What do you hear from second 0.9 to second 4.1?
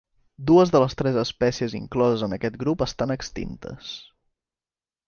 tres espècies incloses en aquest grup estan extintes.